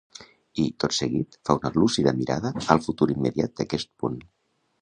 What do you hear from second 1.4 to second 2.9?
fa una lúcida mirada al